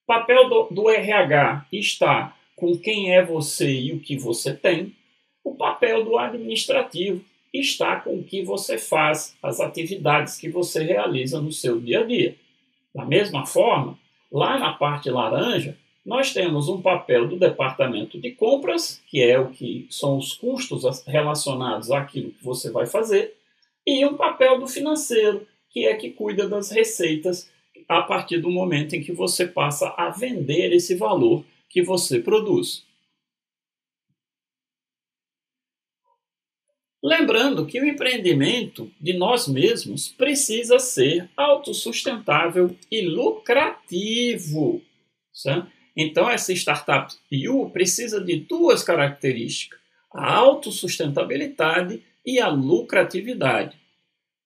O 0.05 0.07
papel 0.07 0.49
do, 0.49 0.69
do 0.71 0.89
RH 0.89 1.67
está 1.71 2.35
com 2.57 2.79
quem 2.79 3.15
é 3.15 3.23
você 3.23 3.71
e 3.71 3.93
o 3.93 4.01
que 4.01 4.17
você 4.17 4.55
tem. 4.55 4.97
O 5.45 5.55
papel 5.55 6.03
do 6.03 6.17
administrativo 6.17 7.23
está 7.53 8.01
com 8.01 8.21
o 8.21 8.25
que 8.25 8.43
você 8.43 8.79
faz, 8.79 9.37
as 9.43 9.61
atividades 9.61 10.39
que 10.39 10.49
você 10.49 10.83
realiza 10.83 11.43
no 11.43 11.53
seu 11.53 11.79
dia 11.79 12.01
a 12.01 12.05
dia. 12.05 12.43
Da 12.95 13.05
mesma 13.05 13.45
forma, 13.45 13.99
lá 14.31 14.59
na 14.59 14.73
parte 14.73 15.11
laranja, 15.11 15.77
nós 16.05 16.33
temos 16.33 16.69
um 16.69 16.83
papel 16.83 17.27
do 17.27 17.39
departamento 17.39 18.21
de 18.21 18.31
compras, 18.33 19.03
que 19.09 19.23
é 19.23 19.39
o 19.39 19.51
que 19.51 19.87
são 19.91 20.19
os 20.19 20.35
custos 20.35 20.85
relacionados 21.07 21.91
àquilo 21.91 22.31
que 22.31 22.45
você 22.45 22.71
vai 22.71 22.87
fazer, 22.87 23.35
e 23.87 24.05
um 24.05 24.15
papel 24.15 24.59
do 24.59 24.67
financeiro, 24.67 25.47
que 25.71 25.87
é 25.87 25.95
que 25.95 26.11
cuida 26.11 26.49
das 26.49 26.71
receitas 26.71 27.51
a 27.89 28.03
partir 28.03 28.39
do 28.39 28.51
momento 28.51 28.95
em 28.95 29.03
que 29.03 29.13
você 29.13 29.47
passa 29.47 29.93
a 29.97 30.11
vender 30.11 30.73
esse 30.73 30.95
valor 30.95 31.45
que 31.69 31.83
você 31.83 32.21
produz. 32.21 32.85
Lembrando 37.07 37.67
que 37.67 37.79
o 37.79 37.87
empreendimento 37.87 38.91
de 38.99 39.13
nós 39.13 39.47
mesmos 39.47 40.09
precisa 40.09 40.79
ser 40.79 41.29
autossustentável 41.37 42.75
e 42.91 43.03
lucrativo. 43.03 44.81
Certo? 45.31 45.71
Então, 45.95 46.31
essa 46.31 46.51
startup 46.55 47.15
U 47.51 47.69
precisa 47.69 48.25
de 48.25 48.37
duas 48.37 48.83
características: 48.83 49.79
a 50.15 50.33
autossustentabilidade 50.33 52.03
e 52.25 52.41
a 52.41 52.49
lucratividade. 52.49 53.79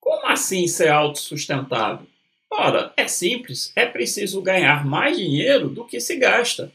Como 0.00 0.26
assim 0.26 0.66
ser 0.66 0.88
autossustentável? 0.88 2.08
Ora, 2.50 2.92
é 2.96 3.06
simples, 3.06 3.72
é 3.76 3.86
preciso 3.86 4.42
ganhar 4.42 4.84
mais 4.84 5.16
dinheiro 5.16 5.68
do 5.68 5.86
que 5.86 6.00
se 6.00 6.16
gasta. 6.16 6.72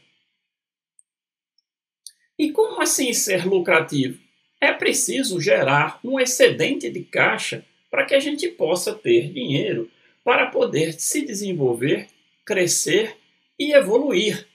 E 2.38 2.50
como 2.52 2.80
assim 2.80 3.12
ser 3.12 3.44
lucrativo? 3.46 4.23
É 4.64 4.72
preciso 4.72 5.40
gerar 5.40 6.00
um 6.02 6.18
excedente 6.18 6.90
de 6.90 7.00
caixa 7.00 7.64
para 7.90 8.04
que 8.04 8.14
a 8.14 8.20
gente 8.20 8.48
possa 8.48 8.94
ter 8.94 9.32
dinheiro 9.32 9.90
para 10.24 10.46
poder 10.46 10.94
se 10.94 11.24
desenvolver, 11.24 12.08
crescer 12.44 13.16
e 13.58 13.72
evoluir 13.72 14.46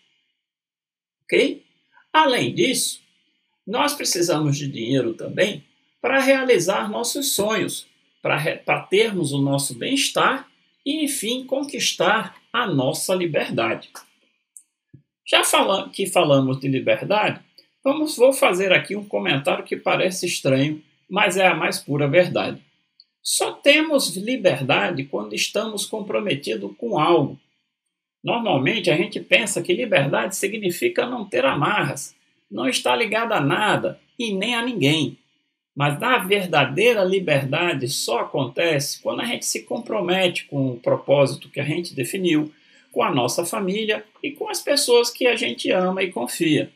ok? 1.30 1.64
Além 2.12 2.56
disso, 2.56 3.02
nós 3.66 3.94
precisamos 3.94 4.58
de 4.58 4.68
dinheiro 4.68 5.14
também 5.14 5.64
para 6.02 6.20
realizar 6.20 6.90
nossos 6.90 7.34
sonhos, 7.34 7.88
para 8.22 8.82
termos 8.90 9.32
o 9.32 9.40
nosso 9.40 9.76
bem-estar 9.76 10.50
e, 10.84 11.06
enfim, 11.06 11.46
conquistar 11.46 12.36
a 12.52 12.66
nossa 12.66 13.14
liberdade. 13.14 13.90
Já 15.26 15.44
falando, 15.44 15.92
que 15.92 16.08
falamos 16.08 16.60
de 16.60 16.68
liberdade, 16.68 17.42
vamos, 17.84 18.18
vou 18.18 18.34
fazer 18.34 18.72
aqui 18.72 18.96
um 18.96 19.06
comentário 19.06 19.64
que 19.64 19.76
parece 19.76 20.26
estranho, 20.26 20.82
mas 21.10 21.38
é 21.38 21.48
a 21.48 21.56
mais 21.56 21.80
pura 21.80 22.08
verdade. 22.08 22.62
Só 23.22 23.52
temos 23.52 24.16
liberdade 24.16 25.04
quando 25.04 25.34
estamos 25.34 25.86
comprometidos 25.86 26.72
com 26.78 26.98
algo, 26.98 27.40
Normalmente 28.24 28.92
a 28.92 28.98
gente 28.98 29.20
pensa 29.20 29.62
que 29.62 29.74
liberdade 29.74 30.36
significa 30.36 31.06
não 31.06 31.26
ter 31.26 31.46
amarras, 31.46 32.16
não 32.52 32.68
estar 32.68 32.96
ligado 32.96 33.32
a 33.32 33.40
nada 33.40 34.00
e 34.18 34.34
nem 34.34 34.56
a 34.56 34.62
ninguém. 34.62 35.18
Mas 35.76 36.02
a 36.04 36.18
verdadeira 36.18 37.04
liberdade 37.04 37.88
só 37.88 38.20
acontece 38.20 39.02
quando 39.02 39.22
a 39.22 39.26
gente 39.26 39.46
se 39.46 39.64
compromete 39.64 40.46
com 40.46 40.72
o 40.72 40.80
propósito 40.80 41.50
que 41.50 41.60
a 41.60 41.64
gente 41.64 41.96
definiu, 41.96 42.52
com 42.92 43.02
a 43.02 43.14
nossa 43.14 43.46
família 43.46 44.04
e 44.22 44.32
com 44.32 44.50
as 44.50 44.62
pessoas 44.62 45.10
que 45.10 45.26
a 45.26 45.36
gente 45.36 45.72
ama 45.72 46.04
e 46.04 46.12
confia. 46.12 46.70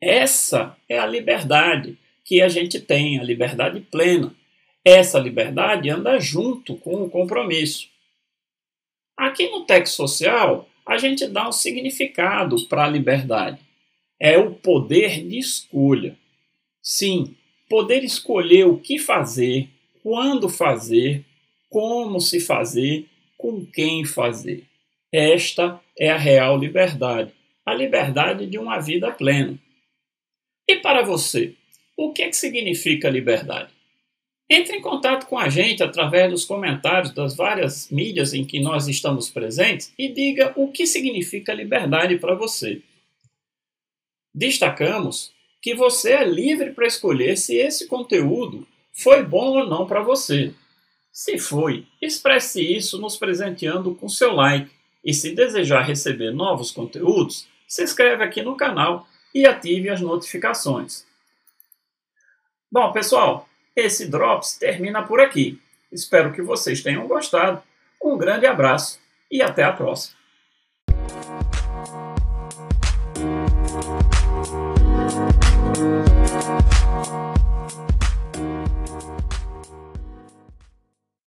Essa 0.00 0.76
é 0.88 0.98
a 0.98 1.06
liberdade 1.06 1.98
que 2.24 2.40
a 2.40 2.48
gente 2.48 2.80
tem, 2.80 3.18
a 3.18 3.22
liberdade 3.22 3.80
plena. 3.80 4.34
Essa 4.84 5.18
liberdade 5.18 5.90
anda 5.90 6.18
junto 6.18 6.74
com 6.76 7.02
o 7.02 7.10
compromisso. 7.10 7.88
Aqui 9.16 9.50
no 9.50 9.66
texto 9.66 9.96
social, 9.96 10.66
a 10.86 10.96
gente 10.96 11.26
dá 11.26 11.48
um 11.48 11.52
significado 11.52 12.66
para 12.66 12.84
a 12.84 12.88
liberdade. 12.88 13.60
É 14.18 14.38
o 14.38 14.54
poder 14.54 15.22
de 15.26 15.38
escolha. 15.38 16.16
Sim, 16.82 17.36
poder 17.68 18.02
escolher 18.02 18.66
o 18.66 18.78
que 18.78 18.98
fazer, 18.98 19.68
quando 20.02 20.48
fazer, 20.48 21.24
como 21.68 22.20
se 22.20 22.40
fazer, 22.40 23.06
com 23.36 23.64
quem 23.66 24.04
fazer. 24.04 24.64
Esta 25.12 25.80
é 25.98 26.10
a 26.10 26.16
real 26.16 26.56
liberdade, 26.56 27.32
a 27.66 27.74
liberdade 27.74 28.46
de 28.46 28.58
uma 28.58 28.78
vida 28.78 29.10
plena. 29.10 29.58
E 30.70 30.76
para 30.76 31.02
você, 31.02 31.56
o 31.96 32.12
que, 32.12 32.22
é 32.22 32.28
que 32.28 32.36
significa 32.36 33.10
liberdade? 33.10 33.72
Entre 34.48 34.76
em 34.76 34.80
contato 34.80 35.26
com 35.26 35.36
a 35.36 35.48
gente 35.48 35.82
através 35.82 36.30
dos 36.30 36.44
comentários 36.44 37.12
das 37.12 37.34
várias 37.34 37.90
mídias 37.90 38.32
em 38.32 38.44
que 38.44 38.60
nós 38.60 38.86
estamos 38.86 39.28
presentes 39.28 39.92
e 39.98 40.08
diga 40.08 40.52
o 40.54 40.70
que 40.70 40.86
significa 40.86 41.52
liberdade 41.52 42.18
para 42.18 42.36
você. 42.36 42.82
Destacamos 44.32 45.32
que 45.60 45.74
você 45.74 46.12
é 46.12 46.24
livre 46.24 46.70
para 46.70 46.86
escolher 46.86 47.36
se 47.36 47.56
esse 47.56 47.88
conteúdo 47.88 48.64
foi 48.92 49.24
bom 49.24 49.58
ou 49.58 49.66
não 49.66 49.88
para 49.88 50.04
você. 50.04 50.54
Se 51.12 51.36
foi, 51.36 51.84
expresse 52.00 52.62
isso 52.62 52.96
nos 53.00 53.16
presenteando 53.16 53.96
com 53.96 54.08
seu 54.08 54.32
like. 54.34 54.70
E 55.04 55.12
se 55.12 55.34
desejar 55.34 55.82
receber 55.82 56.30
novos 56.30 56.70
conteúdos, 56.70 57.48
se 57.66 57.82
inscreve 57.82 58.22
aqui 58.22 58.40
no 58.40 58.54
canal 58.54 59.08
e 59.34 59.46
ative 59.46 59.90
as 59.90 60.00
notificações. 60.00 61.04
Bom, 62.70 62.92
pessoal, 62.92 63.48
esse 63.74 64.06
Drops 64.08 64.56
termina 64.58 65.02
por 65.02 65.20
aqui. 65.20 65.60
Espero 65.90 66.32
que 66.32 66.42
vocês 66.42 66.82
tenham 66.82 67.06
gostado. 67.06 67.62
Um 68.02 68.16
grande 68.16 68.46
abraço 68.46 69.00
e 69.30 69.42
até 69.42 69.64
a 69.64 69.72
próxima. 69.72 70.20